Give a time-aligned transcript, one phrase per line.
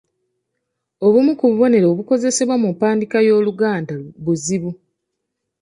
[1.05, 3.93] Obumu ku bubonero obukozesebwa mu mpandiika y’Oluganda
[4.23, 4.71] buzibu.